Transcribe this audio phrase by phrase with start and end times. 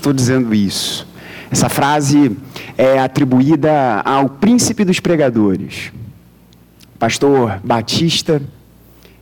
[0.00, 1.06] estou dizendo isso.
[1.50, 2.36] Essa frase
[2.76, 5.92] é atribuída ao príncipe dos pregadores,
[6.98, 8.40] pastor Batista,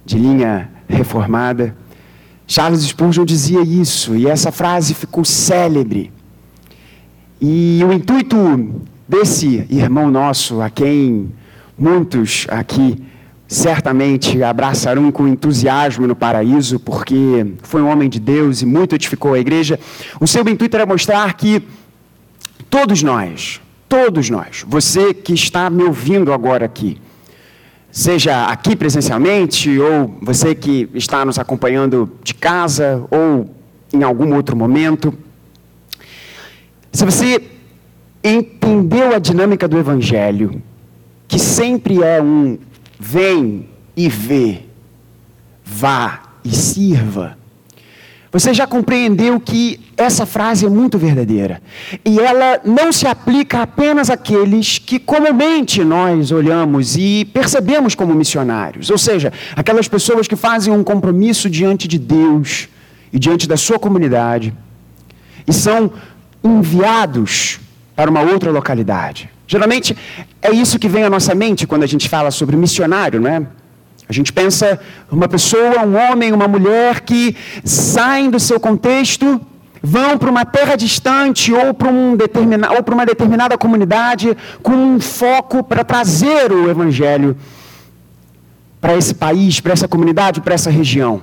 [0.04, 1.76] de linha reformada.
[2.46, 6.12] Charles Spurgeon dizia isso, e essa frase ficou célebre.
[7.40, 11.30] E o intuito desse irmão nosso, a quem
[11.76, 13.02] muitos aqui
[13.48, 19.32] certamente abraçarão com entusiasmo no paraíso, porque foi um homem de Deus e muito edificou
[19.32, 19.80] a igreja.
[20.20, 21.62] O seu intuito era mostrar que
[22.68, 23.58] todos nós,
[23.88, 27.00] todos nós, você que está me ouvindo agora aqui,
[27.90, 33.48] seja aqui presencialmente, ou você que está nos acompanhando de casa, ou
[33.94, 35.14] em algum outro momento,
[36.92, 37.42] se você
[38.22, 40.62] entendeu a dinâmica do Evangelho,
[41.26, 42.58] que sempre é um
[42.98, 44.62] vem e vê,
[45.64, 47.38] vá e sirva,
[48.30, 51.62] você já compreendeu que essa frase é muito verdadeira.
[52.04, 58.90] E ela não se aplica apenas àqueles que comumente nós olhamos e percebemos como missionários.
[58.90, 62.68] Ou seja, aquelas pessoas que fazem um compromisso diante de Deus
[63.10, 64.52] e diante da sua comunidade
[65.46, 65.90] e são
[66.44, 67.58] enviados
[67.96, 69.30] para uma outra localidade.
[69.48, 69.96] Geralmente
[70.42, 73.46] é isso que vem à nossa mente quando a gente fala sobre missionário, não é?
[74.06, 74.78] A gente pensa
[75.10, 79.40] uma pessoa, um homem, uma mulher que saem do seu contexto,
[79.82, 84.72] vão para uma terra distante ou para, um determina, ou para uma determinada comunidade com
[84.72, 87.34] um foco para trazer o evangelho
[88.82, 91.22] para esse país, para essa comunidade, para essa região.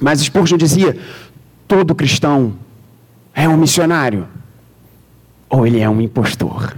[0.00, 0.96] Mas Spurgeon dizia:
[1.68, 2.54] todo cristão
[3.34, 4.26] é um missionário
[5.50, 6.74] ou ele é um impostor.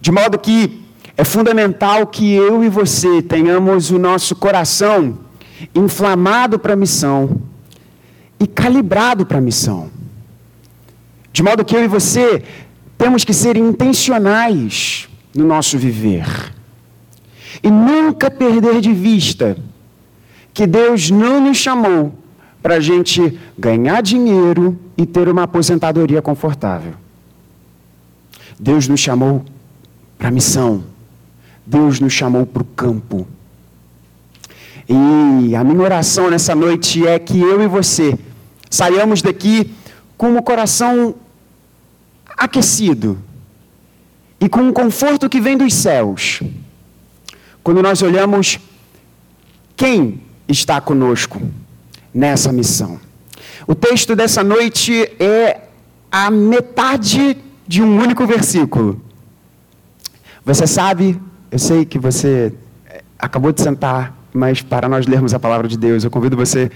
[0.00, 0.82] De modo que
[1.16, 5.18] é fundamental que eu e você tenhamos o nosso coração
[5.74, 7.40] inflamado para a missão
[8.38, 9.90] e calibrado para a missão.
[11.32, 12.44] De modo que eu e você
[12.96, 16.26] temos que ser intencionais no nosso viver.
[17.62, 19.56] E nunca perder de vista
[20.54, 22.12] que Deus não nos chamou
[22.62, 26.94] para a gente ganhar dinheiro e ter uma aposentadoria confortável.
[28.58, 29.44] Deus nos chamou
[30.18, 30.84] para a missão
[31.68, 33.28] Deus nos chamou para o campo.
[34.88, 38.18] E a minha oração nessa noite é que eu e você
[38.70, 39.70] saiamos daqui
[40.16, 41.14] com o coração
[42.26, 43.18] aquecido
[44.40, 46.40] e com um conforto que vem dos céus.
[47.62, 48.58] Quando nós olhamos
[49.76, 51.42] quem está conosco
[52.14, 52.98] nessa missão.
[53.66, 55.68] O texto dessa noite é
[56.10, 57.36] a metade
[57.66, 59.07] de um único versículo.
[60.48, 61.20] Você sabe
[61.50, 62.54] eu sei que você
[62.86, 66.70] eh, acabou de sentar, mas para nós lermos a palavra de Deus, eu convido você,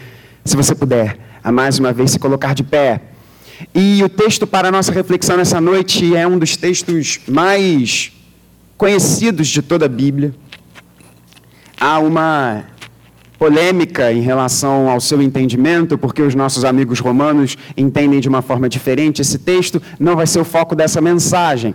[0.44, 3.00] se você puder, a mais uma vez se colocar de pé.
[3.74, 8.12] E o texto para a nossa reflexão nessa noite é um dos textos mais
[8.76, 10.34] conhecidos de toda a Bíblia.
[11.80, 12.64] Há uma
[13.38, 18.68] polêmica em relação ao seu entendimento, porque os nossos amigos romanos entendem de uma forma
[18.68, 21.74] diferente esse texto, não vai ser o foco dessa mensagem.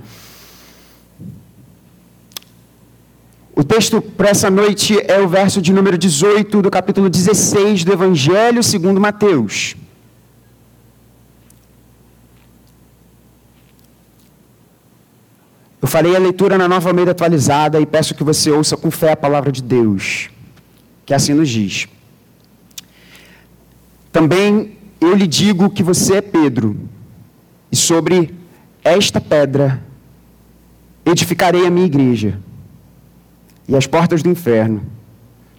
[3.58, 7.92] O texto para essa noite é o verso de número 18 do capítulo 16 do
[7.92, 9.76] Evangelho segundo Mateus.
[15.82, 19.14] Eu farei a leitura na nova Almeida atualizada e peço que você ouça com fé
[19.14, 20.30] a palavra de Deus,
[21.04, 21.88] que assim nos diz.
[24.12, 26.78] Também eu lhe digo que você é Pedro,
[27.72, 28.36] e sobre
[28.84, 29.84] esta pedra
[31.04, 32.40] edificarei a minha igreja
[33.68, 34.82] e as portas do inferno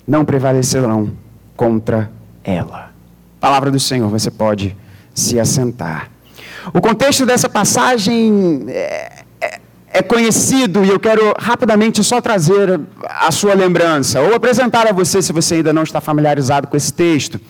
[0.06, 1.12] não prevalecerão
[1.56, 2.10] contra
[2.42, 2.90] ela.
[3.40, 4.76] Palavra do Senhor, você pode
[5.14, 6.10] se assentar.
[6.72, 9.60] O contexto dessa passagem é, é,
[9.92, 15.20] é, conhecido e eu quero rapidamente só trazer a sua lembrança, ou apresentar a você,
[15.22, 17.40] se você ainda não está familiarizado com esse texto.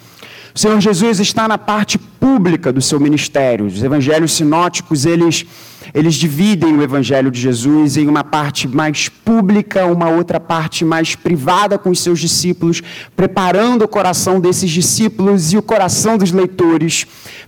[0.54, 3.66] O Senhor Jesus está na parte pública do seu ministério.
[3.66, 5.46] Os evangelhos sinóticos, eles,
[5.94, 11.14] eles dividem o evangelho de Jesus em uma parte mais pública, uma outra parte mais
[11.14, 12.82] privada com os seus discípulos,
[13.14, 17.06] preparando o coração desses discípulos e o coração dos leitores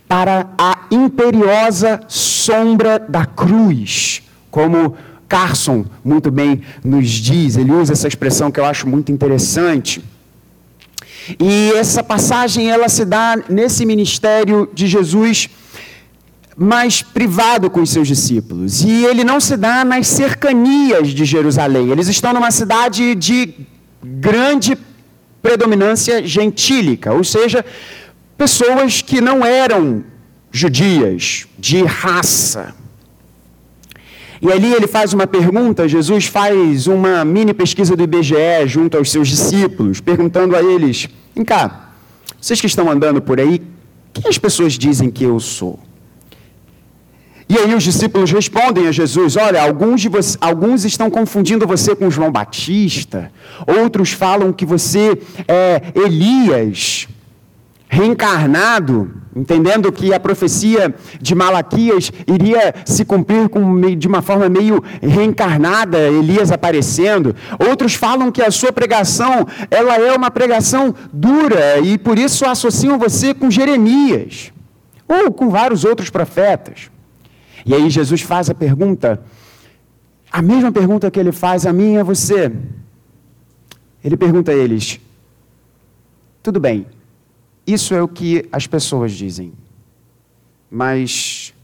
[0.09, 4.97] para a imperiosa sombra da cruz, como
[5.29, 10.03] Carson muito bem nos diz, ele usa essa expressão que eu acho muito interessante.
[11.39, 15.49] E essa passagem ela se dá nesse ministério de Jesus
[16.57, 18.83] mais privado com os seus discípulos.
[18.83, 21.91] E ele não se dá nas cercanias de Jerusalém.
[21.91, 23.55] Eles estão numa cidade de
[24.03, 24.77] grande
[25.43, 27.65] predominância gentílica, ou seja,
[28.37, 30.05] pessoas que não eram
[30.53, 32.75] judias, de raça.
[34.43, 39.11] E ali ele faz uma pergunta, Jesus faz uma mini pesquisa do IBGE junto aos
[39.11, 41.91] seus discípulos, perguntando a eles: vem cá,
[42.41, 43.61] vocês que estão andando por aí,
[44.15, 45.79] quem as pessoas dizem que eu sou?
[47.51, 51.95] E aí os discípulos respondem a Jesus: Olha, alguns, de você, alguns estão confundindo você
[51.95, 53.31] com João Batista,
[53.67, 57.09] outros falam que você é Elias,
[57.93, 64.81] reencarnado, entendendo que a profecia de Malaquias iria se cumprir com, de uma forma meio
[65.03, 67.35] reencarnada, Elias aparecendo.
[67.69, 72.97] Outros falam que a sua pregação ela é uma pregação dura e por isso associam
[72.97, 74.53] você com Jeremias
[75.09, 76.93] ou com vários outros profetas.
[77.67, 79.21] E aí Jesus faz a pergunta,
[80.31, 82.53] a mesma pergunta que ele faz a mim e a você.
[84.05, 85.01] Ele pergunta a eles:
[86.41, 86.87] tudo bem,
[87.67, 89.53] isso é o que as pessoas dizem,
[90.71, 91.55] mas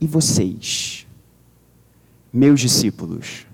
[0.00, 1.06] e vocês,
[2.32, 3.46] meus discípulos,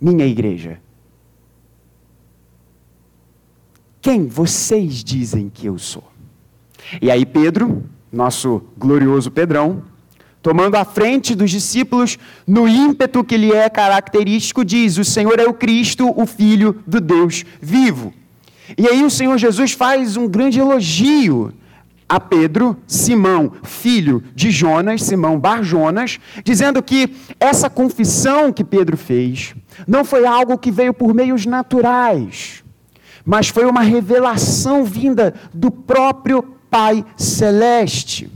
[0.00, 0.80] minha igreja?
[4.00, 6.04] Quem vocês dizem que eu sou?
[7.00, 9.84] E aí, Pedro, nosso glorioso Pedrão,
[10.42, 15.44] tomando a frente dos discípulos, no ímpeto que lhe é característico, diz: O Senhor é
[15.44, 18.12] o Cristo, o Filho do Deus vivo.
[18.76, 21.52] E aí o Senhor Jesus faz um grande elogio
[22.08, 27.10] a Pedro, Simão, filho de Jonas, Simão Bar Jonas, dizendo que
[27.40, 29.54] essa confissão que Pedro fez
[29.86, 32.62] não foi algo que veio por meios naturais,
[33.24, 38.30] mas foi uma revelação vinda do próprio Pai Celeste.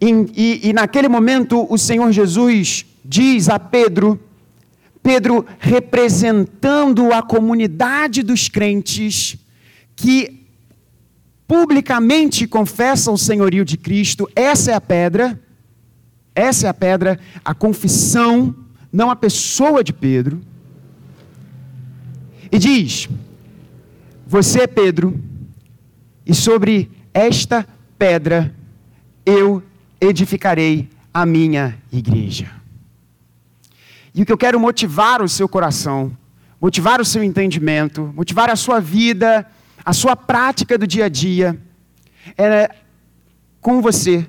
[0.00, 4.18] E, e, e naquele momento, o Senhor Jesus diz a Pedro,
[5.02, 9.36] Pedro representando a comunidade dos crentes
[9.96, 10.46] que
[11.48, 15.40] publicamente confessam o senhorio de Cristo, essa é a pedra,
[16.34, 18.54] essa é a pedra, a confissão,
[18.92, 20.40] não a pessoa de Pedro.
[22.52, 23.08] E diz:
[24.26, 25.20] Você é Pedro,
[26.24, 27.66] e sobre esta
[27.98, 28.54] pedra
[29.26, 29.62] eu
[30.00, 32.59] edificarei a minha igreja.
[34.14, 36.16] E o que eu quero motivar o seu coração,
[36.60, 39.46] motivar o seu entendimento, motivar a sua vida,
[39.84, 41.60] a sua prática do dia a dia,
[42.36, 42.74] é
[43.60, 44.26] com você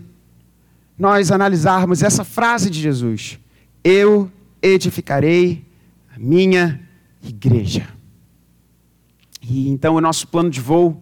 [0.98, 3.40] nós analisarmos essa frase de Jesus:
[3.84, 4.32] Eu
[4.62, 5.66] edificarei
[6.16, 6.80] a minha
[7.24, 7.88] igreja.
[9.42, 11.02] E então o nosso plano de voo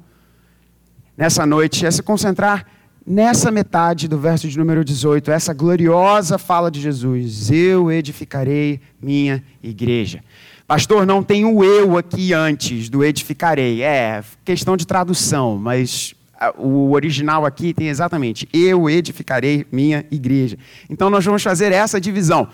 [1.17, 2.65] nessa noite é se concentrar
[3.09, 9.43] nessa metade do verso de número 18, essa gloriosa fala de Jesus: Eu edificarei minha
[9.63, 10.23] igreja.
[10.67, 13.81] Pastor, não tem o eu aqui antes do edificarei.
[13.81, 16.13] É questão de tradução, mas
[16.55, 20.59] o original aqui tem exatamente: Eu edificarei minha igreja.
[20.87, 22.47] Então nós vamos fazer essa divisão.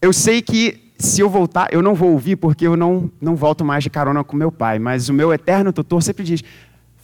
[0.00, 3.64] Eu sei que se eu voltar, eu não vou ouvir porque eu não, não volto
[3.64, 6.42] mais de carona com meu pai, mas o meu eterno tutor sempre diz: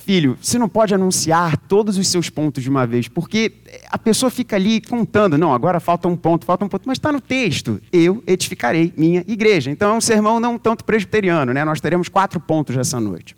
[0.01, 3.53] Filho, você não pode anunciar todos os seus pontos de uma vez, porque
[3.91, 7.13] a pessoa fica ali contando, não, agora falta um ponto, falta um ponto, mas está
[7.13, 9.71] no texto, eu edificarei minha igreja.
[9.71, 11.67] Então é um sermão não tanto presbiteriano, né?
[11.67, 13.37] Nós teremos quatro pontos essa noite.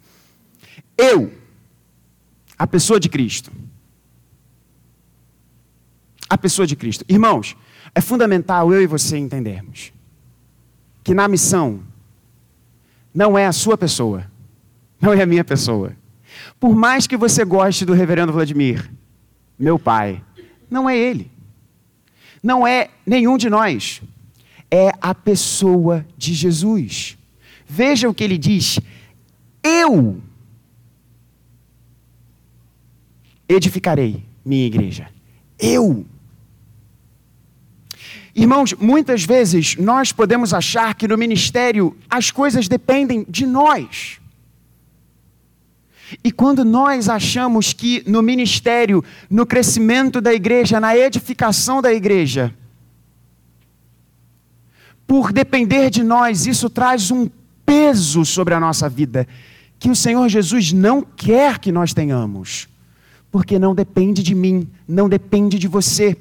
[0.96, 1.32] Eu,
[2.56, 3.50] a pessoa de Cristo.
[6.30, 7.04] A pessoa de Cristo.
[7.08, 7.56] Irmãos,
[7.92, 9.92] é fundamental eu e você entendermos
[11.02, 11.80] que na missão
[13.12, 14.30] não é a sua pessoa,
[15.00, 16.00] não é a minha pessoa
[16.58, 18.90] por mais que você goste do reverendo Vladimir,
[19.58, 20.22] meu pai,
[20.70, 21.30] não é ele.
[22.42, 24.02] Não é nenhum de nós.
[24.70, 27.16] É a pessoa de Jesus.
[27.66, 28.80] Veja o que ele diz:
[29.62, 30.20] Eu
[33.48, 35.08] edificarei minha igreja.
[35.58, 36.04] Eu.
[38.34, 44.21] Irmãos, muitas vezes nós podemos achar que no ministério as coisas dependem de nós.
[46.22, 52.52] E quando nós achamos que no ministério, no crescimento da igreja, na edificação da igreja,
[55.06, 57.28] por depender de nós, isso traz um
[57.64, 59.26] peso sobre a nossa vida
[59.82, 62.68] que o Senhor Jesus não quer que nós tenhamos,
[63.32, 66.16] porque não depende de mim, não depende de você,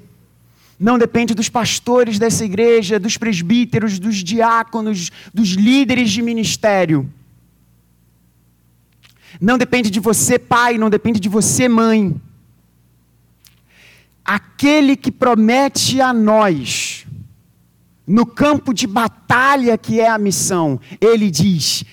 [0.80, 7.08] não depende dos pastores dessa igreja, dos presbíteros, dos diáconos, dos líderes de ministério
[9.40, 12.20] não depende de você, pai, não depende de você, mãe.
[14.24, 17.06] Aquele que promete a nós,
[18.06, 21.84] no campo de batalha que é a missão, ele diz: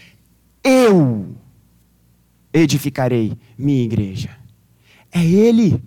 [0.62, 1.35] Eu
[2.52, 4.30] edificarei minha igreja.
[5.12, 5.83] É Ele.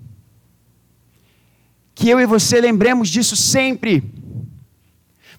[1.93, 4.03] Que eu e você lembremos disso sempre.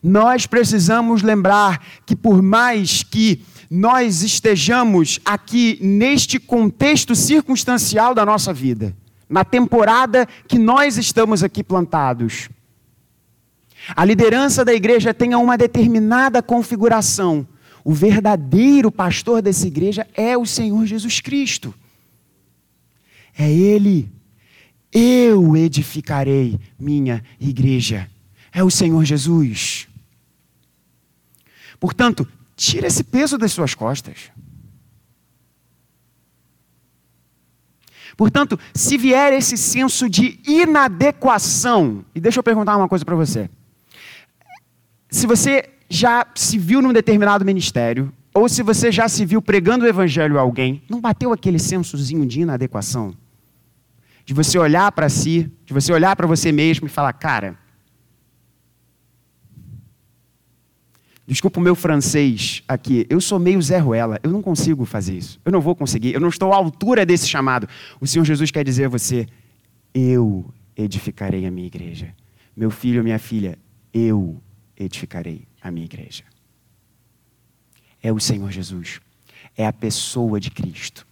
[0.03, 3.43] Nós precisamos lembrar que, por mais que
[3.75, 8.95] nós estejamos aqui neste contexto circunstancial da nossa vida,
[9.31, 12.51] na temporada que nós estamos aqui plantados,
[13.97, 17.49] a liderança da igreja tenha uma determinada configuração.
[17.83, 21.73] O verdadeiro pastor dessa igreja é o Senhor Jesus Cristo.
[23.37, 24.13] É Ele.
[24.93, 28.07] Eu edificarei minha igreja.
[28.53, 29.89] É o Senhor Jesus.
[31.81, 34.31] Portanto, tira esse peso das suas costas.
[38.17, 43.49] Portanto, se vier esse senso de inadequação, e deixa eu perguntar uma coisa para você.
[45.11, 49.85] Se você já se viu num determinado ministério, ou se você já se viu pregando
[49.85, 53.15] o evangelho a alguém, não bateu aquele sensozinho de inadequação?
[54.25, 57.59] De você olhar para si, de você olhar para você mesmo e falar, cara,
[61.33, 65.41] desculpa o meu francês aqui, eu sou meio Zé Ruela, eu não consigo fazer isso,
[65.45, 67.69] eu não vou conseguir, eu não estou à altura desse chamado.
[68.01, 69.27] O Senhor Jesus quer dizer a você,
[69.95, 72.15] eu edificarei a minha igreja.
[72.57, 73.59] Meu filho, minha filha,
[73.93, 74.41] eu
[74.77, 76.25] edificarei a minha igreja.
[78.03, 79.01] É o Senhor Jesus,
[79.57, 81.07] é a pessoa de Cristo.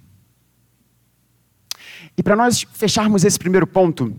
[2.17, 4.15] E para nós fecharmos esse primeiro ponto,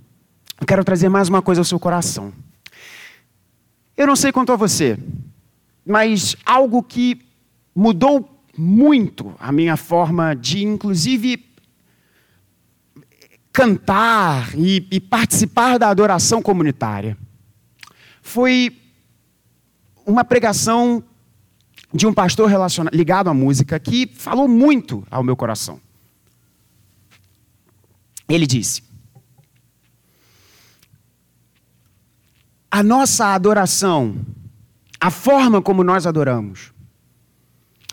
[0.60, 2.32] eu quero trazer mais uma coisa ao seu coração.
[3.98, 4.98] Eu não sei quanto a você,
[5.86, 7.22] mas algo que
[7.76, 11.46] mudou muito a minha forma de, inclusive,
[13.52, 17.18] cantar e, e participar da adoração comunitária
[18.22, 18.78] foi
[20.06, 21.04] uma pregação
[21.94, 22.50] de um pastor
[22.94, 25.80] ligado à música que falou muito ao meu coração.
[28.30, 28.84] Ele disse:
[32.70, 34.16] A nossa adoração,
[35.02, 36.72] a forma como nós adoramos,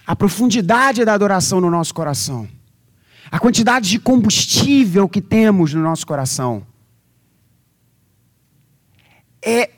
[0.07, 2.47] a profundidade da adoração no nosso coração,
[3.31, 6.67] a quantidade de combustível que temos no nosso coração,
[9.41, 9.71] é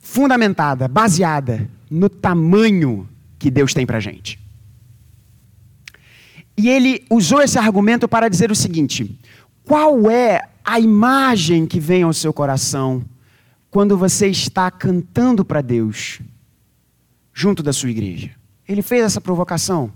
[0.00, 3.06] fundamentada, baseada no tamanho
[3.38, 4.40] que Deus tem para a gente.
[6.56, 9.18] E ele usou esse argumento para dizer o seguinte:
[9.64, 13.04] qual é a imagem que vem ao seu coração
[13.72, 16.20] quando você está cantando para Deus
[17.32, 18.30] junto da sua igreja?
[18.68, 19.90] Ele fez essa provocação.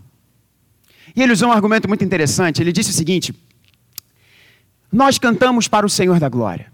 [1.14, 2.62] E ele usou um argumento muito interessante.
[2.62, 3.34] Ele disse o seguinte:
[4.90, 6.72] Nós cantamos para o Senhor da glória.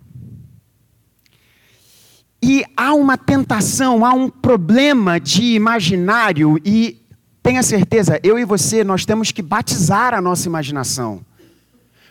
[2.40, 7.00] E há uma tentação, há um problema de imaginário e
[7.42, 11.24] tenha certeza, eu e você, nós temos que batizar a nossa imaginação.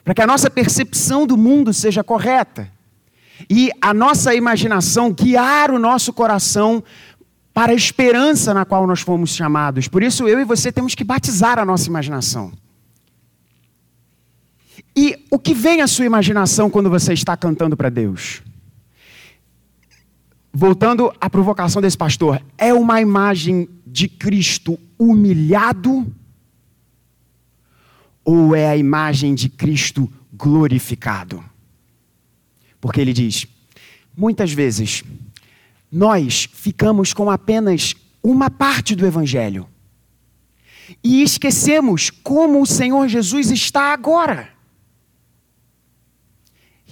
[0.03, 2.69] Para que a nossa percepção do mundo seja correta.
[3.49, 6.83] E a nossa imaginação guiar o nosso coração
[7.53, 9.87] para a esperança na qual nós fomos chamados.
[9.87, 12.51] Por isso, eu e você temos que batizar a nossa imaginação.
[14.95, 18.41] E o que vem à sua imaginação quando você está cantando para Deus?
[20.53, 26.11] voltando à provocação desse pastor, é uma imagem de Cristo humilhado
[28.23, 31.43] ou é a imagem de Cristo glorificado?
[32.81, 33.47] Porque ele diz:
[34.17, 35.03] muitas vezes
[35.89, 39.67] nós ficamos com apenas uma parte do Evangelho
[41.03, 44.49] e esquecemos como o Senhor Jesus está agora.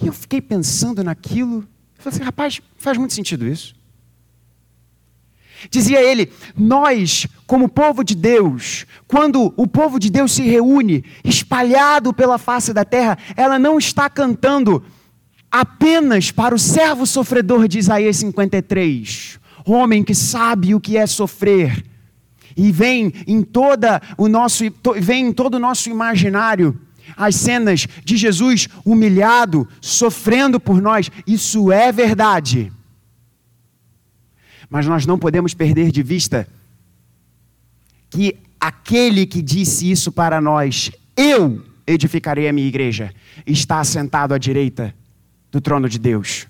[0.00, 1.68] E eu fiquei pensando naquilo
[2.00, 3.74] eu falei assim, rapaz, faz muito sentido isso.
[5.70, 12.14] Dizia ele: Nós, como povo de Deus, quando o povo de Deus se reúne, espalhado
[12.14, 14.82] pela face da terra, ela não está cantando
[15.50, 21.84] apenas para o servo sofredor de Isaías 53, homem que sabe o que é sofrer,
[22.56, 24.64] e vem em toda o nosso,
[25.00, 26.78] vem em todo o nosso imaginário
[27.16, 32.72] as cenas de Jesus humilhado, sofrendo por nós, isso é verdade.
[34.68, 36.46] Mas nós não podemos perder de vista
[38.08, 43.12] que aquele que disse isso para nós, eu edificarei a minha igreja,
[43.44, 44.94] está assentado à direita
[45.50, 46.46] do trono de Deus,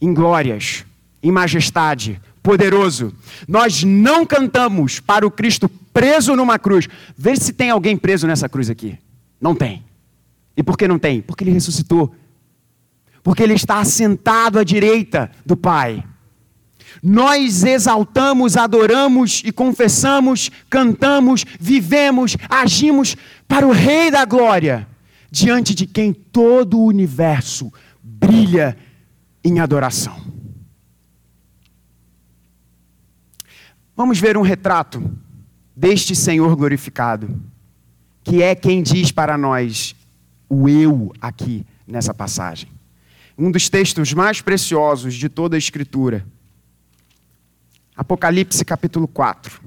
[0.00, 0.84] em glórias,
[1.22, 3.12] em majestade, poderoso.
[3.48, 6.86] Nós não cantamos para o Cristo preso numa cruz.
[7.16, 8.98] Vê se tem alguém preso nessa cruz aqui.
[9.40, 9.82] Não tem.
[10.56, 11.22] E por que não tem?
[11.22, 12.14] Porque ele ressuscitou.
[13.22, 16.04] Porque ele está assentado à direita do Pai.
[17.02, 23.16] Nós exaltamos, adoramos e confessamos, cantamos, vivemos, agimos
[23.48, 24.86] para o Rei da Glória,
[25.30, 27.72] diante de quem todo o universo
[28.26, 28.76] brilha
[29.44, 30.16] em adoração.
[33.94, 35.02] Vamos ver um retrato
[35.76, 37.40] deste Senhor glorificado,
[38.22, 39.94] que é quem diz para nós
[40.48, 42.70] o eu aqui nessa passagem.
[43.36, 46.24] Um dos textos mais preciosos de toda a Escritura.
[47.94, 49.60] Apocalipse capítulo 4.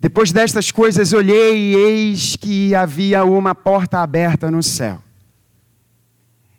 [0.00, 5.02] Depois destas coisas olhei e eis que havia uma porta aberta no céu.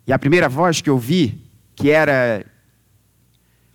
[0.06, 1.42] E a primeira voz que ouvi,
[1.74, 2.46] que era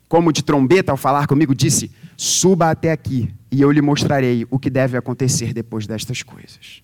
[0.08, 4.58] como de trombeta ao falar comigo, disse: Suba até aqui e eu lhe mostrarei o
[4.58, 6.82] que deve acontecer depois destas coisas.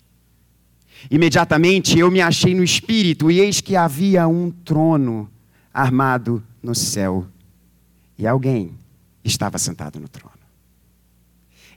[1.10, 5.30] Imediatamente eu me achei no espírito e eis que havia um trono
[5.72, 7.26] armado no céu
[8.18, 8.72] e alguém
[9.24, 10.33] estava sentado no trono.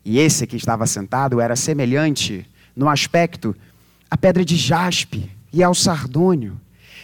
[0.10, 3.54] E esse que estava sentado era semelhante no aspecto
[4.10, 6.58] à pedra de jaspe e ao sardônio.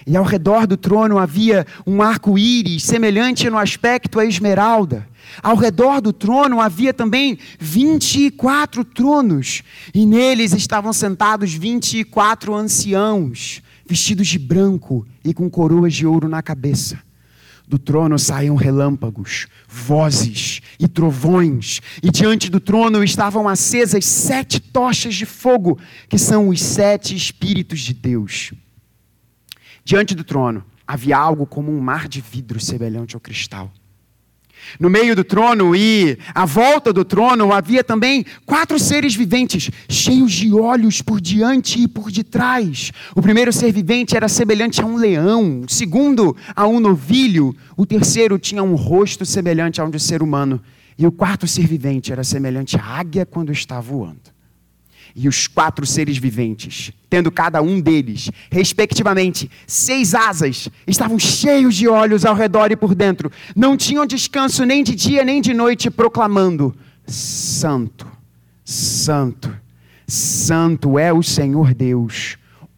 [0.08, 5.06] E ao redor do trono havia um arco-íris semelhante no aspecto à esmeralda.
[5.42, 14.30] Ao redor do trono havia também 24 tronos, e neles estavam sentados 24 anciãos, vestidos
[14.30, 16.98] de branco e com coroas de ouro na cabeça.
[17.68, 25.16] Do trono saíam relâmpagos, vozes e trovões, e diante do trono estavam acesas sete tochas
[25.16, 25.80] de fogo,
[26.10, 28.52] que são os sete Espíritos de Deus.
[29.84, 33.72] Diante do trono havia algo como um mar de vidro semelhante ao cristal.
[34.80, 40.32] No meio do trono e à volta do trono havia também quatro seres viventes, cheios
[40.32, 42.92] de olhos por diante e por detrás.
[43.16, 47.86] O primeiro ser vivente era semelhante a um leão, o segundo a um novilho, o
[47.86, 50.62] terceiro tinha um rosto semelhante a um de ser humano,
[50.98, 54.33] e o quarto ser vivente era semelhante à águia quando está voando.
[55.16, 61.88] E os quatro seres viventes, tendo cada um deles, respectivamente, seis asas, estavam cheios de
[61.88, 63.32] olhos ao redor e por dentro.
[63.56, 68.08] Não tinham descanso nem de dia nem de noite, proclamando: Santo,
[68.66, 69.56] Santo,
[70.08, 72.38] Santo é o Senhor Deus,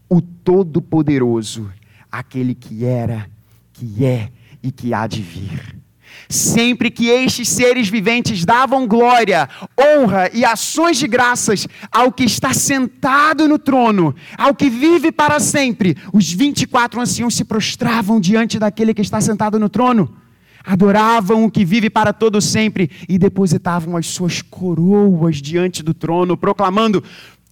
[0.10, 1.72] o Todo-Poderoso,
[2.12, 3.30] aquele que era,
[3.72, 4.30] que é
[4.62, 5.85] e que há de vir.
[6.28, 9.48] Sempre que estes seres viventes davam glória,
[9.80, 15.40] honra e ações de graças ao que está sentado no trono, ao que vive para
[15.40, 20.16] sempre, os 24 anciãos se prostravam diante daquele que está sentado no trono,
[20.64, 26.36] adoravam o que vive para todo sempre e depositavam as suas coroas diante do trono,
[26.36, 27.04] proclamando: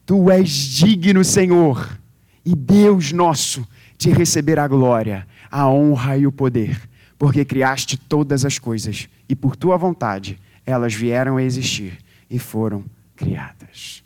[0.04, 2.00] Tu és digno, Senhor,
[2.44, 3.68] e Deus nosso,
[4.00, 9.36] de receber a glória, a honra e o poder porque criaste todas as coisas e
[9.36, 11.98] por tua vontade elas vieram a existir
[12.30, 12.84] e foram
[13.16, 14.04] criadas.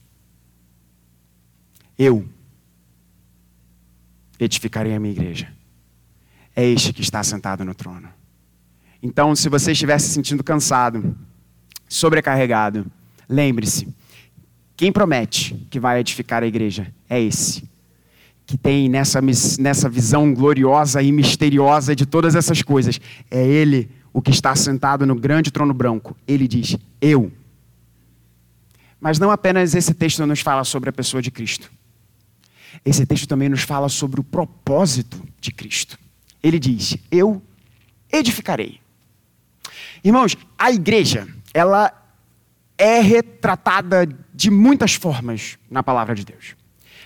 [1.98, 2.28] Eu
[4.40, 5.52] edificarei a minha igreja.
[6.56, 8.10] É este que está sentado no trono.
[9.02, 11.16] Então, se você estiver se sentindo cansado,
[11.88, 12.86] sobrecarregado,
[13.30, 13.88] lembre-se:
[14.76, 17.67] quem promete que vai edificar a igreja é esse
[18.48, 19.20] que tem nessa,
[19.60, 23.00] nessa visão gloriosa e misteriosa de todas essas coisas.
[23.30, 26.16] É Ele o que está sentado no grande trono branco.
[26.26, 27.32] Ele diz: Eu.
[29.02, 31.70] Mas não apenas esse texto nos fala sobre a pessoa de Cristo.
[32.86, 36.00] Esse texto também nos fala sobre o propósito de Cristo.
[36.42, 37.42] Ele diz: Eu
[38.12, 38.80] edificarei.
[40.02, 41.92] Irmãos, a igreja, ela
[42.78, 46.57] é retratada de muitas formas na palavra de Deus.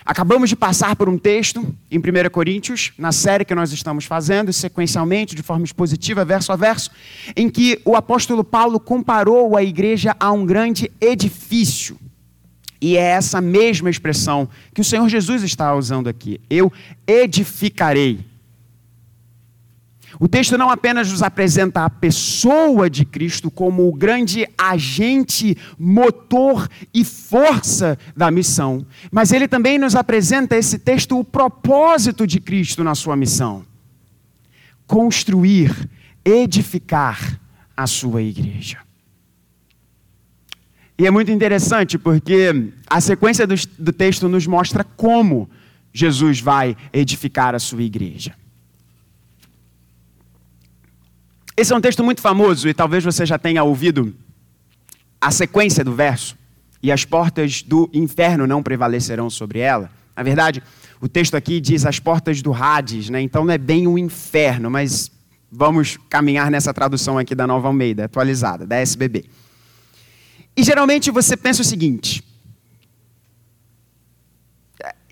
[0.04, 4.52] Acabamos de passar por um texto em 1 Coríntios, na série que nós estamos fazendo,
[4.52, 6.90] sequencialmente, de forma expositiva, verso a verso,
[7.36, 11.96] em que o apóstolo Paulo comparou a igreja a um grande edifício.
[12.80, 16.40] E é essa mesma expressão que o Senhor Jesus está usando aqui.
[16.50, 16.72] Eu
[17.06, 18.31] edificarei.
[20.20, 26.68] O texto não apenas nos apresenta a pessoa de Cristo como o grande agente, motor
[26.92, 32.84] e força da missão, mas ele também nos apresenta esse texto o propósito de Cristo
[32.84, 33.64] na sua missão:
[34.86, 35.88] construir,
[36.24, 37.40] edificar
[37.76, 38.78] a sua igreja.
[40.98, 45.50] E é muito interessante porque a sequência do, texto nos mostra como
[45.92, 48.34] Jesus vai edificar a sua igreja.
[51.56, 54.14] Esse é um texto muito famoso e talvez você já tenha ouvido
[55.20, 56.36] a sequência do verso.
[56.82, 59.90] E as portas do inferno não prevalecerão sobre ela.
[60.16, 60.62] Na verdade,
[61.00, 63.20] o texto aqui diz as portas do Hades, né?
[63.20, 65.10] então não é bem o inferno, mas
[65.50, 69.24] vamos caminhar nessa tradução aqui da Nova Almeida, atualizada, da SBB.
[70.56, 72.24] E geralmente você pensa o seguinte: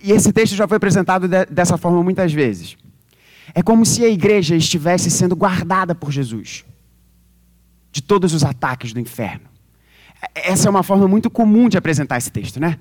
[0.03, 2.77] e esse texto já foi apresentado de, dessa forma muitas vezes.
[3.55, 6.65] É como se a igreja estivesse sendo guardada por Jesus
[7.93, 9.49] de todos os ataques do inferno.
[10.35, 12.79] Essa é uma forma muito comum de apresentar esse texto, né?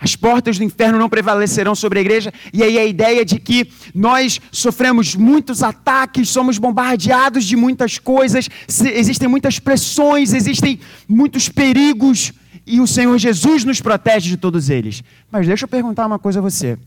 [0.00, 3.68] As portas do inferno não prevalecerão sobre a igreja, e aí a ideia de que
[3.92, 8.48] nós sofremos muitos ataques, somos bombardeados de muitas coisas,
[8.94, 12.32] existem muitas pressões, existem muitos perigos,
[12.64, 15.02] e o Senhor Jesus nos protege de todos eles.
[15.32, 16.78] Mas deixa eu perguntar uma coisa a você.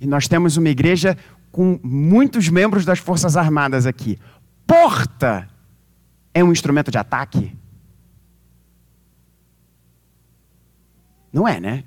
[0.00, 1.18] E nós temos uma igreja
[1.50, 4.18] com muitos membros das Forças Armadas aqui.
[4.66, 5.48] Porta
[6.32, 7.56] é um instrumento de ataque?
[11.32, 11.84] Não é, né?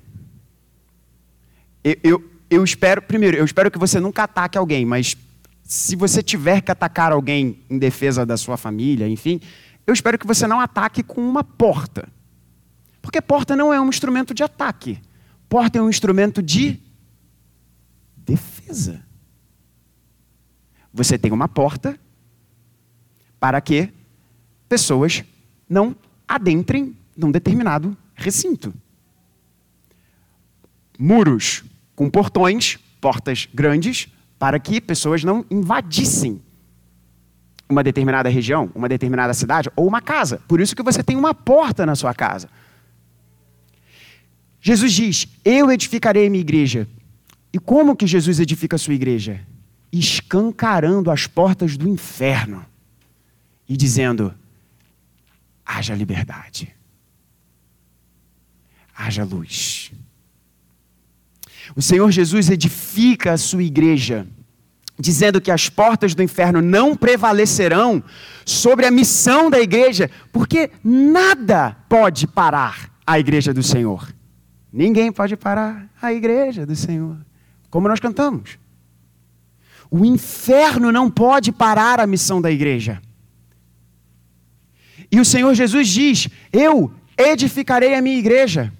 [1.82, 5.16] Eu, eu, eu, espero, primeiro, eu espero que você nunca ataque alguém, mas
[5.62, 9.40] se você tiver que atacar alguém em defesa da sua família, enfim,
[9.86, 12.08] eu espero que você não ataque com uma porta.
[13.02, 14.98] Porque porta não é um instrumento de ataque.
[15.48, 16.80] Porta é um instrumento de
[18.16, 19.04] defesa.
[20.94, 21.98] Você tem uma porta
[23.40, 23.92] para que
[24.68, 25.24] pessoas
[25.68, 28.72] não adentrem num determinado recinto.
[30.96, 31.64] Muros
[31.96, 36.40] com portões, portas grandes, para que pessoas não invadissem
[37.68, 40.40] uma determinada região, uma determinada cidade ou uma casa.
[40.46, 42.48] Por isso que você tem uma porta na sua casa.
[44.60, 46.88] Jesus diz: Eu edificarei a minha igreja.
[47.52, 49.40] E como que Jesus edifica a sua igreja?
[49.96, 52.66] Escancarando as portas do inferno
[53.68, 54.34] e dizendo:
[55.64, 56.74] haja liberdade,
[58.96, 59.92] haja luz.
[61.76, 64.26] O Senhor Jesus edifica a sua igreja,
[64.98, 68.02] dizendo que as portas do inferno não prevalecerão
[68.44, 74.12] sobre a missão da igreja, porque nada pode parar a igreja do Senhor.
[74.72, 77.16] Ninguém pode parar a igreja do Senhor,
[77.70, 78.58] como nós cantamos.
[79.90, 83.00] O inferno não pode parar a missão da igreja.
[85.10, 88.72] E o Senhor Jesus diz: Eu edificarei a minha igreja.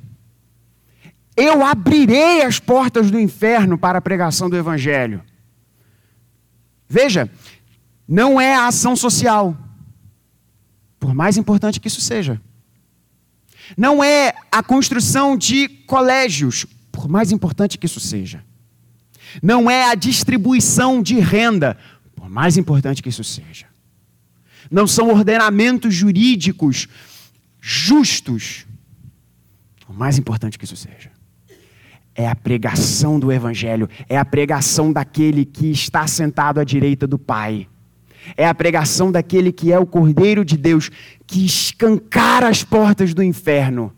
[1.36, 5.22] Eu abrirei as portas do inferno para a pregação do Evangelho.
[6.88, 7.30] Veja,
[8.06, 9.56] não é a ação social,
[11.00, 12.40] por mais importante que isso seja.
[13.76, 18.44] Não é a construção de colégios, por mais importante que isso seja.
[19.42, 21.76] Não é a distribuição de renda,
[22.14, 23.66] por mais importante que isso seja.
[24.70, 26.88] Não são ordenamentos jurídicos
[27.60, 28.66] justos,
[29.86, 31.14] por mais importante que isso seja
[32.14, 37.18] é a pregação do Evangelho, é a pregação daquele que está sentado à direita do
[37.18, 37.66] Pai.
[38.36, 40.90] É a pregação daquele que é o Cordeiro de Deus,
[41.26, 43.92] que escancara as portas do inferno,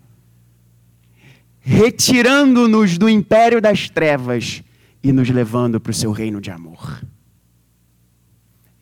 [1.61, 4.63] retirando-nos do império das trevas
[5.07, 7.01] e nos levando para o seu reino de amor.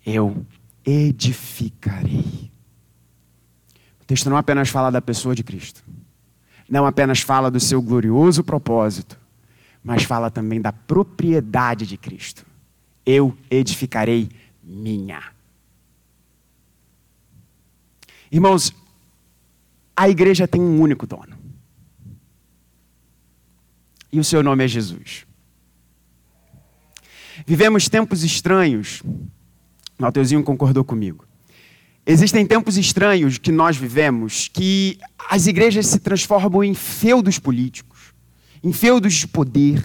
[0.06, 0.46] Eu
[0.82, 2.50] edificarei.
[4.00, 5.84] O texto não apenas fala da pessoa de Cristo,
[6.66, 9.20] não apenas fala do seu glorioso propósito,
[9.82, 12.46] mas fala também da propriedade de Cristo.
[13.04, 14.30] Eu edificarei
[14.62, 15.22] minha.
[18.32, 18.74] Irmãos,
[19.94, 21.36] a igreja tem um único dono.
[24.10, 25.26] E o seu nome é Jesus.
[27.46, 29.02] Vivemos tempos estranhos.
[29.98, 31.26] Mateuzinho concordou comigo.
[32.06, 34.98] Existem tempos estranhos que nós vivemos que
[35.30, 38.14] as igrejas se transformam em feudos políticos
[38.64, 39.84] em feudos de poder.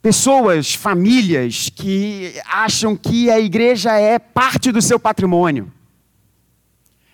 [0.00, 5.70] Pessoas, famílias que acham que a igreja é parte do seu patrimônio,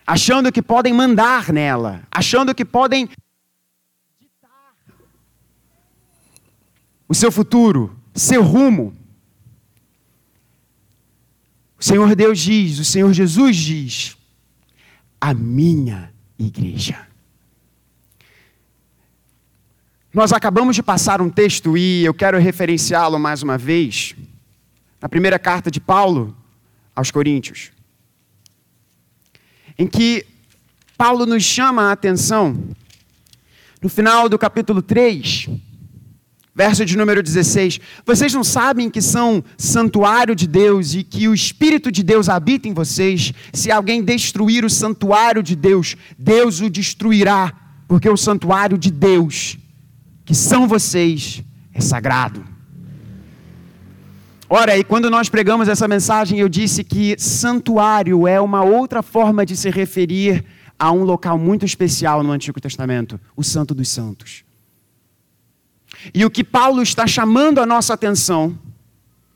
[0.07, 3.09] achando que podem mandar nela, achando que podem
[4.21, 4.75] ditar
[7.09, 8.95] o seu futuro, seu rumo.
[11.87, 14.17] Senhor Deus diz, o Senhor Jesus diz:
[15.21, 17.07] a minha igreja.
[20.13, 24.17] Nós acabamos de passar um texto e eu quero referenciá-lo mais uma vez,
[25.01, 26.37] na primeira carta de Paulo
[26.93, 27.71] aos Coríntios,
[29.79, 30.27] em que
[30.99, 32.65] Paulo nos chama a atenção,
[33.81, 35.51] no final do capítulo 3,
[36.57, 41.35] verso de número 16: Vocês não sabem que são santuário de Deus e que o
[41.35, 43.33] Espírito de Deus habita em vocês?
[43.53, 47.53] Se alguém destruir o santuário de Deus, Deus o destruirá,
[47.87, 49.59] porque o santuário de Deus
[50.27, 51.43] que são vocês,
[51.73, 52.45] é sagrado.
[54.51, 59.47] Ora, e quando nós pregamos essa mensagem, eu disse que santuário é uma outra forma
[59.47, 60.45] de se referir
[60.77, 64.46] a um local muito especial no Antigo Testamento, o Santo dos Santos.
[66.13, 68.59] E o que Paulo está chamando a nossa atenção,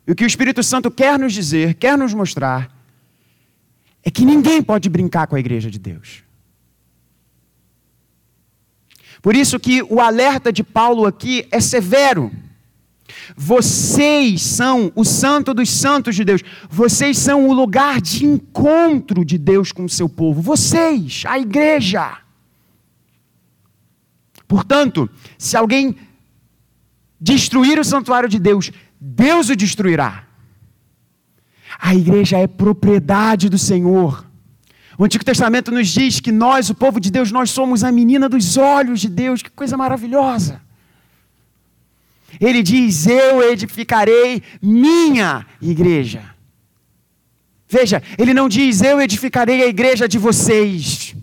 [0.06, 2.74] e o que o Espírito Santo quer nos dizer, quer nos mostrar,
[4.02, 6.22] é que ninguém pode brincar com a igreja de Deus.
[9.22, 12.32] Por isso que o alerta de Paulo aqui é severo.
[13.36, 16.42] Vocês são o santo dos santos de Deus.
[16.68, 20.40] Vocês são o lugar de encontro de Deus com o seu povo.
[20.40, 22.18] Vocês, a igreja.
[24.48, 25.96] Portanto, se alguém
[27.20, 30.24] destruir o santuário de Deus, Deus o destruirá.
[31.78, 34.24] A igreja é propriedade do Senhor.
[34.98, 38.28] O Antigo Testamento nos diz que nós, o povo de Deus, nós somos a menina
[38.28, 39.42] dos olhos de Deus.
[39.42, 40.60] Que coisa maravilhosa.
[42.38, 46.22] Ele diz: Eu edificarei minha igreja.
[47.66, 51.14] Veja, ele não diz: Eu edificarei a igreja de vocês.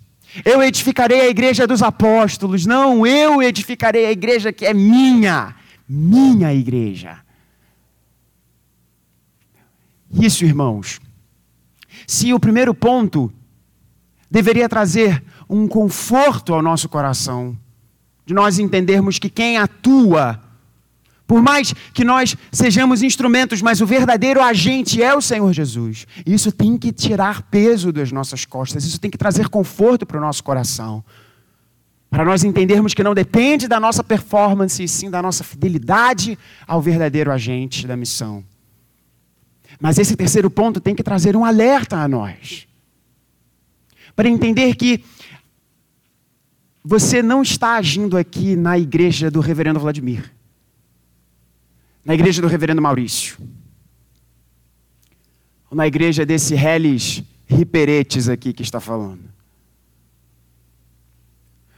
[0.44, 2.66] Eu edificarei a igreja dos apóstolos.
[2.66, 5.56] Não, eu edificarei a igreja que é minha.
[5.88, 7.19] Minha igreja.
[10.12, 11.00] Isso, irmãos.
[12.06, 13.32] Se o primeiro ponto
[14.30, 17.58] deveria trazer um conforto ao nosso coração,
[18.26, 20.43] de nós entendermos que quem atua
[21.28, 26.08] por mais que nós sejamos instrumentos, mas o verdadeiro agente é o Senhor Jesus.
[26.26, 30.21] Isso tem que tirar peso das nossas costas, isso tem que trazer conforto para o
[30.21, 31.04] nosso coração.
[32.10, 36.82] Para nós entendermos que não depende da nossa performance, e sim da nossa fidelidade ao
[36.82, 38.43] verdadeiro agente da missão.
[39.80, 42.67] Mas esse terceiro ponto tem que trazer um alerta a nós.
[44.15, 45.04] Para entender que
[46.84, 50.38] você não está agindo aqui na igreja do reverendo Vladimir
[52.08, 53.38] na igreja do reverendo Maurício,
[55.70, 59.27] ou na igreja desse Helis Riperetes aqui que está falando.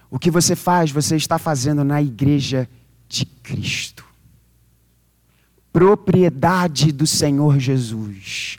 [0.10, 2.68] O que você faz, você está fazendo na igreja
[3.08, 4.06] de Cristo.
[5.72, 8.58] Propriedade do Senhor Jesus.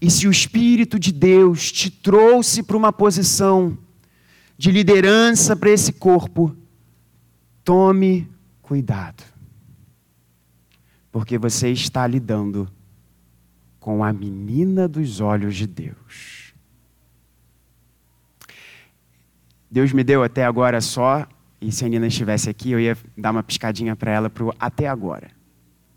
[0.00, 3.76] E se o Espírito de Deus te trouxe para uma posição
[4.56, 6.56] de liderança para esse corpo,
[7.64, 8.28] tome
[8.60, 9.32] cuidado
[11.12, 12.66] porque você está lidando
[13.78, 16.41] com a menina dos olhos de Deus.
[19.72, 21.26] Deus me deu até agora só,
[21.58, 24.54] e se a Nina estivesse aqui, eu ia dar uma piscadinha para ela para o
[24.60, 25.30] até agora.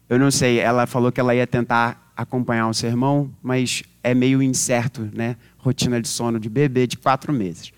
[0.08, 4.42] Eu não sei, ela falou que ela ia tentar acompanhar o sermão, mas é meio
[4.42, 5.36] incerto, né?
[5.58, 7.74] Rotina de sono de bebê de quatro meses.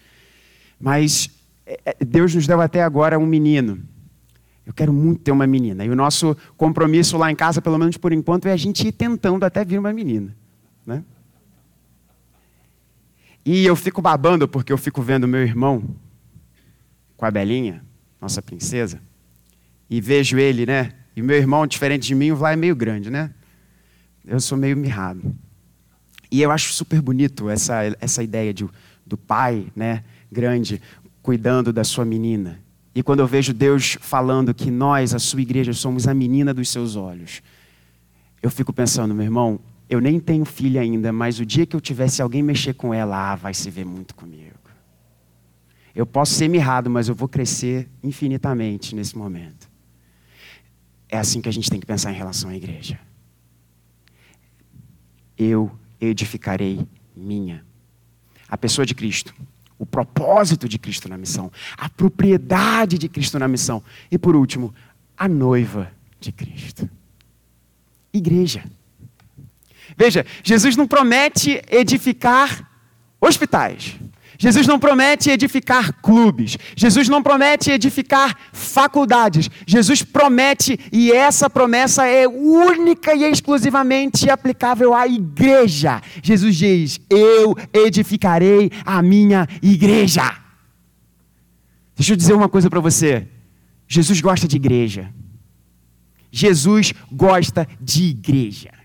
[0.79, 1.31] Mas
[1.65, 3.79] é, é, Deus nos deu até agora um menino.
[4.67, 5.83] Eu quero muito ter uma menina.
[5.83, 8.91] E o nosso compromisso lá em casa, pelo menos por enquanto, é a gente ir
[8.91, 10.35] tentando até vir uma menina.
[10.85, 11.03] Né?
[13.47, 15.81] E eu fico babando porque eu fico vendo meu irmão
[17.15, 17.81] com a Belinha,
[18.19, 19.01] nossa princesa,
[19.89, 20.91] e vejo ele, né?
[21.15, 23.33] E meu irmão, diferente de mim, o Vlá é meio grande, né?
[24.25, 25.33] Eu sou meio mirrado.
[26.29, 28.67] E eu acho super bonito essa, essa ideia de,
[29.05, 30.81] do pai, né, grande,
[31.21, 32.59] cuidando da sua menina.
[32.93, 36.67] E quando eu vejo Deus falando que nós, a sua igreja, somos a menina dos
[36.67, 37.41] seus olhos,
[38.43, 39.57] eu fico pensando, meu irmão,
[39.89, 43.31] eu nem tenho filha ainda, mas o dia que eu tivesse alguém mexer com ela,
[43.31, 44.55] ah, vai se ver muito comigo.
[45.95, 49.69] Eu posso ser mirrado, mas eu vou crescer infinitamente nesse momento.
[51.09, 52.99] É assim que a gente tem que pensar em relação à igreja.
[55.37, 57.65] Eu edificarei minha.
[58.47, 59.33] A pessoa de Cristo
[59.79, 63.83] o propósito de Cristo na missão, a propriedade de Cristo na missão.
[64.09, 64.73] E por último,
[65.15, 66.89] a noiva de Cristo.
[68.11, 68.63] Igreja.
[69.95, 72.67] Veja, Jesus não promete edificar
[73.21, 73.95] hospitais.
[74.37, 76.57] Jesus não promete edificar clubes.
[76.75, 79.49] Jesus não promete edificar faculdades.
[79.65, 86.01] Jesus promete, e essa promessa é única e exclusivamente aplicável à igreja.
[86.21, 90.35] Jesus diz: Eu edificarei a minha igreja.
[91.95, 93.27] Deixa eu dizer uma coisa para você.
[93.87, 95.11] Jesus gosta de igreja.
[96.31, 98.76] Jesus gosta de igreja.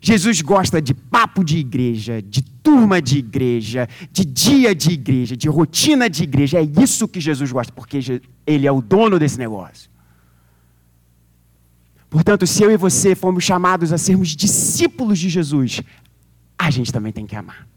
[0.00, 5.48] Jesus gosta de papo de igreja, de turma de igreja, de dia de igreja, de
[5.48, 6.58] rotina de igreja.
[6.58, 9.90] É isso que Jesus gosta, porque Ele é o dono desse negócio.
[12.10, 15.82] Portanto, se eu e você fomos chamados a sermos discípulos de Jesus,
[16.58, 17.68] a gente também tem que amar.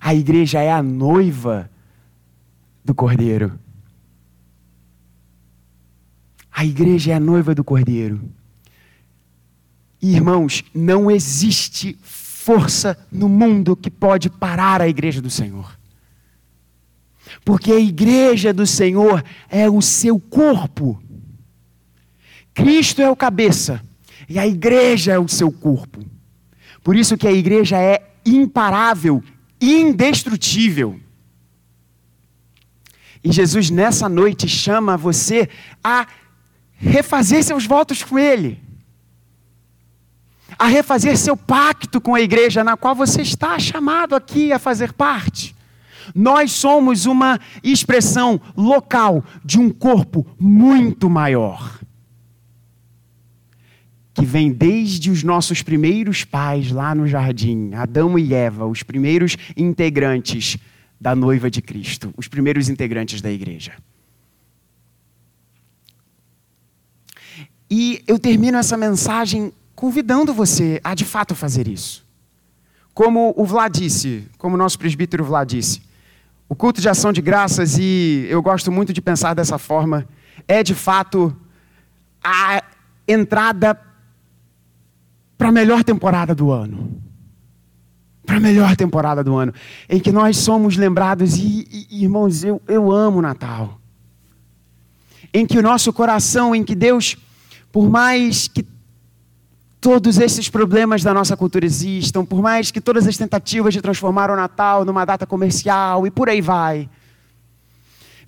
[0.00, 1.70] A igreja é a noiva
[2.84, 3.58] do Cordeiro.
[6.50, 8.20] A igreja é a noiva do Cordeiro.
[10.00, 15.76] Irmãos, não existe força no mundo que pode parar a igreja do Senhor.
[17.44, 21.02] Porque a igreja do Senhor é o seu corpo.
[22.54, 23.82] Cristo é o cabeça
[24.28, 26.04] e a igreja é o seu corpo.
[26.82, 29.22] Por isso que a igreja é imparável,
[29.60, 31.00] indestrutível.
[33.22, 35.48] E Jesus nessa noite chama você
[35.82, 36.06] a
[36.76, 38.60] refazer seus votos com Ele,
[40.58, 44.92] a refazer seu pacto com a igreja na qual você está chamado aqui a fazer
[44.92, 45.54] parte.
[46.14, 51.78] Nós somos uma expressão local de um corpo muito maior.
[54.14, 59.36] Que vem desde os nossos primeiros pais lá no jardim, Adão e Eva, os primeiros
[59.56, 60.56] integrantes
[61.00, 63.74] da noiva de Cristo, os primeiros integrantes da igreja.
[67.70, 72.04] E eu termino essa mensagem convidando você a de fato fazer isso.
[72.92, 75.80] Como o Vlad disse, como o nosso presbítero Vlad disse,
[76.48, 80.04] o culto de ação de graças, e eu gosto muito de pensar dessa forma,
[80.48, 81.32] é de fato
[82.20, 82.60] a
[83.06, 83.80] entrada
[85.38, 87.00] para a melhor temporada do ano.
[88.26, 89.54] Para a melhor temporada do ano,
[89.88, 93.80] em que nós somos lembrados, e, e irmãos, eu, eu amo Natal.
[95.32, 97.16] Em que o nosso coração, em que Deus,
[97.70, 98.66] por mais que
[99.80, 104.30] todos esses problemas da nossa cultura existam, por mais que todas as tentativas de transformar
[104.30, 106.88] o Natal numa data comercial e por aí vai.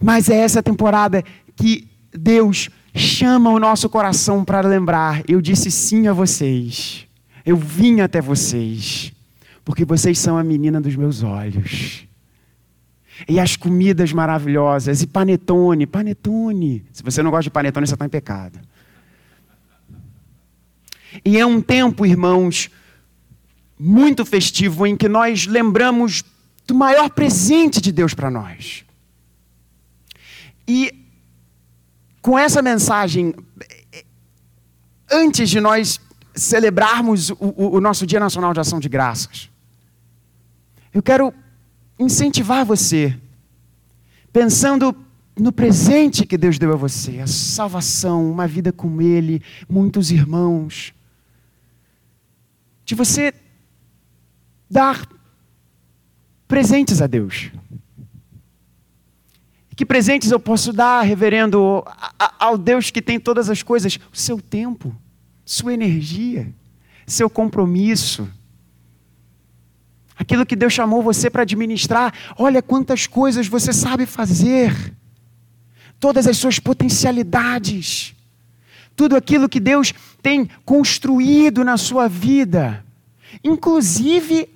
[0.03, 1.23] Mas é essa temporada
[1.57, 7.07] que Deus chama o nosso coração para lembrar: eu disse sim a vocês,
[7.45, 9.13] eu vim até vocês,
[9.65, 12.07] porque vocês são a menina dos meus olhos.
[13.29, 16.87] E as comidas maravilhosas, e panetone, panetone.
[16.91, 18.59] Se você não gosta de panetone, você está em pecado.
[21.25, 22.70] E é um tempo, irmãos,
[23.79, 26.23] muito festivo em que nós lembramos
[26.66, 28.85] do maior presente de Deus para nós.
[30.68, 30.94] E
[32.23, 33.35] com essa mensagem,
[35.11, 35.99] antes de nós
[36.35, 37.37] celebrarmos o,
[37.77, 39.51] o, nosso Dia Nacional de Ação de Graças,
[40.92, 41.33] eu quero
[41.99, 43.18] incentivar você,
[44.33, 44.94] pensando
[45.37, 50.92] no presente que Deus deu a você, a salvação, uma vida com Ele, muitos irmãos
[52.90, 53.33] de você
[54.68, 55.09] dar
[56.48, 57.53] presentes a Deus.
[59.76, 61.85] Que presentes eu posso dar, reverendo,
[62.37, 63.96] ao Deus que tem todas as coisas?
[64.12, 64.92] O seu tempo,
[65.44, 66.53] sua energia,
[67.07, 68.29] seu compromisso.
[70.16, 72.12] Aquilo que Deus chamou você para administrar.
[72.37, 74.74] Olha quantas coisas você sabe fazer.
[76.00, 78.16] Todas as suas potencialidades
[79.01, 82.85] tudo aquilo que Deus tem construído na sua vida,
[83.43, 84.47] inclusive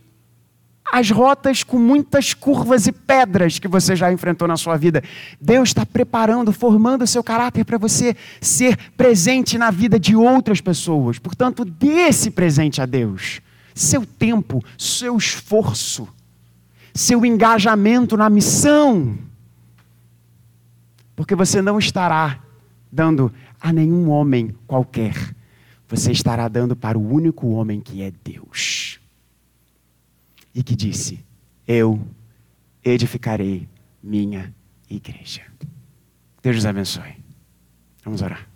[0.92, 5.02] as rotas com muitas curvas e pedras que você já enfrentou na sua vida.
[5.40, 10.60] Deus está preparando, formando o seu caráter para você ser presente na vida de outras
[10.60, 11.18] pessoas.
[11.18, 13.40] Portanto, dê esse presente a Deus.
[13.74, 16.06] Seu tempo, seu esforço,
[16.92, 19.16] seu engajamento na missão.
[21.16, 22.40] Porque você não estará
[22.92, 23.32] dando
[23.64, 25.34] a nenhum homem qualquer.
[25.88, 29.00] Você estará dando para o único homem que é Deus.
[30.54, 31.24] E que disse:
[31.66, 31.98] Eu
[32.84, 33.66] edificarei
[34.02, 34.54] minha
[34.88, 35.40] igreja.
[36.42, 37.16] Deus nos abençoe.
[38.04, 38.46] Vamos orar.